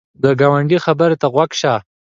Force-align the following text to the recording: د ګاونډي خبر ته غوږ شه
د 0.23 0.25
ګاونډي 0.39 0.77
خبر 0.85 1.09
ته 1.21 1.27
غوږ 1.33 1.51
شه 1.61 1.73